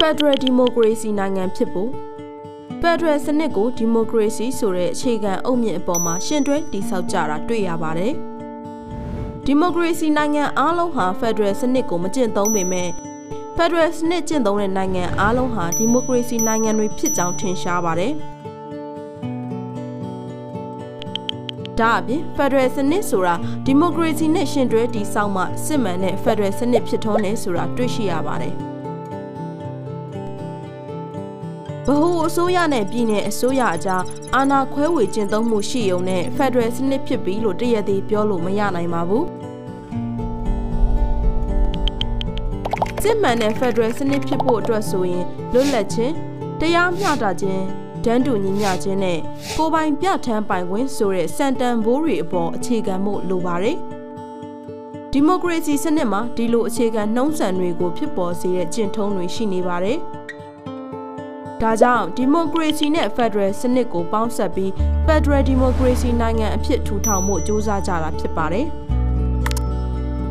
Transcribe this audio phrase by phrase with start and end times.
[0.00, 1.90] Federal Democracy နိုင်ငံဖြစ်ဖို့
[2.82, 8.12] Federal စနစ်ကို Democracy ဆိုတဲ့အခြေခံအုတ်မြစ်အပေါ်မှာရှင်တွဲတည်ဆောက်ကြတာတွေ့ရပါတယ်။
[9.48, 12.88] Democracy နိုင်ငံအားလုံးဟာ Federal စနစ်ကိုမကျင့်သုံးပေမဲ့
[13.56, 18.12] Federal စနစ်ကျင့်သုံးတဲ့နိုင်ငံအားလုံးဟာ Democracy နိုင်ငံတွေဖြစ်ကြောင်းထင်ရှားပါတယ်။
[21.78, 23.34] ဒါအပြင် Federal စနစ်ဆိုတာ
[23.68, 28.56] Democracy နဲ့ရှင်တွဲတည်ဆောက်မှစစ်မှန်တဲ့ Federal စနစ်ဖြစ်ထွန်းတယ်ဆိုတာတွေ့ရှိရပါတယ်။
[31.86, 34.02] ဗဟိုအစိုးရနဲ့ပြည်내အစိုးရအကြား
[34.34, 39.26] အာဏာခွဲဝေကျင့်သုံးမှုရှိုံနဲ့ Federal စနစ်ဖြစ်ပြီလို့တရသေးပြောလို့မရနိုင်ပါဘူး
[43.02, 46.14] စစ်မှန်တဲ့ Federal စနစ်ဖြစ်ဖို့အတွက်ဆိုရင်လွတ်လပ်ခြင်း
[46.60, 47.64] တရားမျှတခြင်း
[48.04, 49.18] ဒန်းတူညီမျှခြင်းနဲ့
[49.56, 53.76] ကိုပိုင်ပြဋ္ဌာန်းပိုင်ခွင့်ဆိုတဲ့စံတန်ဘိုးတွေအပေါ်အခြေခံမှုလိုပါတယ်
[55.12, 60.00] ဒီမိုကရေစီစနစ်မှာဒီလိုအခြေခံနှုံးစံတွေကိုဖြစ်ပေါ်စေတဲ့ကျင့်ထုံးတွေရှိနေပါတယ်။
[61.62, 64.72] ဒါကြောင့်ဒီမိုကရေစီနဲ့ဖက်ဒရယ်စနစ်ကိုပေါင်းစပ်ပြီး
[65.06, 68.66] ဖက်ဒရယ်ဒီမိုကရေစီနိုင်ငံအဖြစ်ထူထောင်မှုစ조사ကြတာဖြစ်ပါတယ်။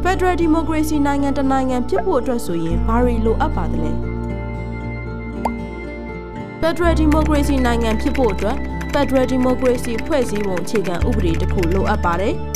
[0.04, 3.92] ဖက်ဒရယ်ဒီမိုကရေစီနိုင်ငံတနိုင်ငံဖြစ်ဖို့အတွက်ဆိုရင်ဘာတွေလိုအပ်ပါသလဲ။
[6.60, 8.58] ဖက်ဒရယ်ဒီမိုကရေစီနိုင်ငံဖြစ်ဖို့အတွက်
[8.94, 12.36] ဖက်ဒရယ်ဒီမိုကရေစီဖွဲ့စည်းပုံအခြေခံဥပဒေတစ်ခုလိုအပ်ပါတယ်။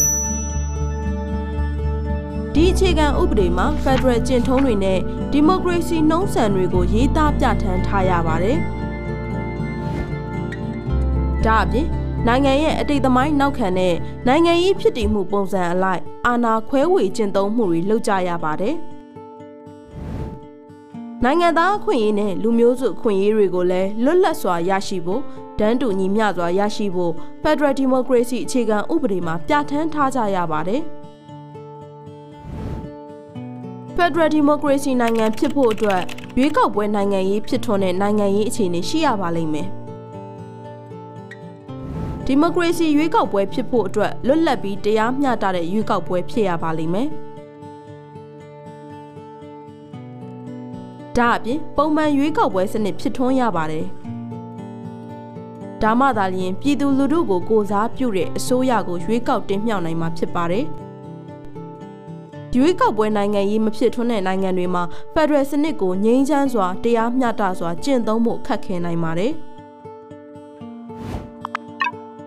[2.55, 4.99] ဒီအခြေခံဥပဒေမှာ Federal ကျင့်ထုံးတွေနဲ့
[5.31, 8.57] ဒီမိုကရေစီနှုံးစံတွေကိုရေးသားပြဋ္ဌာန်းထားရပါတယ်။
[11.45, 11.87] ဒါအပြင်
[12.27, 13.95] နိုင်ငံရဲ့အတိတ်သမိုင်းနောက်ခံတဲ့
[14.27, 18.75] နိုင်ငံရေးဖြစ်တည်မှုပုံစံအလိုက်အာဏာခွဲဝေကျင့်သုံးမှုတွေလုပ်ကြရပါတယ်။
[21.23, 25.21] နိုင်ငံသားအခွင့်အရေးနဲ့လူမျိုးစုအခွင့်အရေးတွေကိုလည်းလွတ်လပ်စွာရရှိဖို့
[25.59, 27.13] တန်းတူညီမျှစွာရရှိဖို့
[27.43, 30.83] Federal Democracy အခြေခံဥပဒေမှာပြဋ္ဌာန်းထားကြရပါတယ်။
[33.99, 36.01] Federal Democracy နိုင်ငံဖြစ်ဖို့အတွက်
[36.37, 39.67] ရွေးကောက်ပွဲနိုင်ငံရေးဖြစ်ထွန်းတဲ့နိုင်ငံရေးအခြေအနေရှိရပါလိမ့်မယ်။
[42.25, 47.07] ဒီမိုကရေစီရွေးကောက်ပွဲဖြစ်ဖို့အတွက်လွတ်လပ်ပြီးတရားမျှတတဲ့ရွေးကောက်ပွဲဖြစ်ရပါလိမ့်မယ်။
[51.17, 53.85] ဒါအပြင်ပုံမှန်ရွေးကောက်ပွဲစနစ်ဖြစ်ထွန်းရပါတယ်။
[55.81, 60.67] ဒါမှသာလျှင်ပြည်သူလူထုကိုကိုစားပြုတဲ့အစိုးရကိုရွေးကောက်တင်မြှောက်နိုင်မှာဖြစ်ပါတယ်။
[62.55, 64.83] ရွေးကောက်ပွဲနိုင်ငံရေးမဖြစ်ထွန်းတဲ့နိုင်ငံတွေမှာ
[65.13, 69.31] ဖက်ဒရယ်စနစ်ကိုငြိမ်းချမ်းစွာတရားမျှတစွာကျင့်သုံးဖို့ခက်ခဲနိုင်ပါတယ်။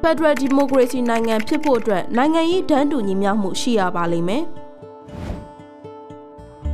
[0.00, 4.44] ဖက်ဒရယ်ဒီမိုကရေစီနိုင်ငံဖြစ်ဖို့အတွက်နိုင်ငံရေးတန်းတူညီမျှမှုရှိရပါလိမ့်မယ်။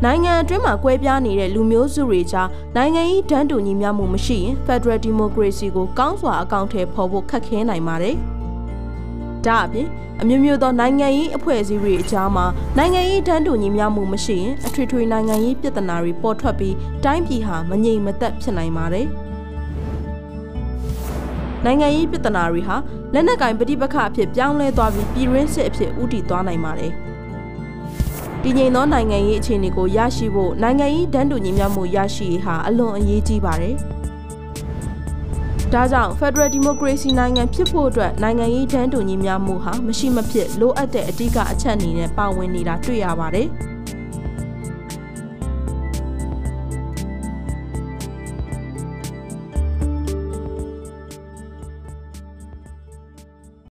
[0.04, 8.18] နိုင်ငံအတွင်းမှာကွဲပြားနေတဲ့လူမျိုးစုတွေကြားနိုင်ငံရေးတန်းတူညီမျှမှုမရှိရင်ဖက်ဒရယ်ဒီမိုကရေစီကိုကောင်းစွာအကောင့်ထဲပေါ်ဖို့ခက်ခဲနိုင်ပါတယ်။
[9.46, 9.88] ဒါအပြင်
[10.22, 12.44] အမျိုးမျိုးသောနိုင်ငံရေးအဖွဲ့အစည်းတွေအကြားမှာ
[12.78, 19.06] နိုင်ငံရေးတန်းတူညီမျှမှုမရှိရင်အထွေထွေနိုင်ငံရေးပြဿနာတွေပေါ်ထွက်ပြီးတိုင်းပြည်ဟာမငြိမ်မသက်ဖြစ်နိုင်ပါတယ်။
[21.64, 22.76] နိုင်ငံရေးပြဿနာတွေဟာ
[23.14, 26.92] လက်နက်ကင်ပဋိပက္ခအဖြစ်ပြောင်းလဲသွားပြီးပြည်ရင်းစစ်အဖြစ်ဥတီသွားနိုင်ပါတယ်။
[28.42, 33.76] တည်ငြိမ်သောနိုင်ငံရေးအခြေအနေကိုရရှိဖို့နိုင်ငံရေးတန်းတူညီမျှမှုရရှိရေးဟာအလွန်အရေးကြီးပါတယ်။
[35.74, 43.48] ဒါကြောင့် Federal Democracy နိုင်ငံဖြစ်ဖို့အတွက်နိုင်ငံရေးတန်းတူညီမျှမှုဟာမရှိမဖြစ်လိုအပ်တဲ့အဓိကအချက်အနေနဲ့ပါဝင်နေတာတွေ့ရပါတယ်။